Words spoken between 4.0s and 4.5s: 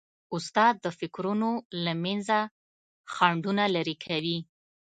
کوي.